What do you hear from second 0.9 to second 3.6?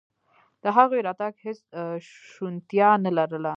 راتګ هېڅ شونتیا نه لرله.